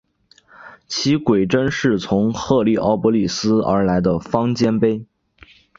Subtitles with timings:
[0.87, 5.05] 其晷针是从赫利奥波利斯而来的方尖碑。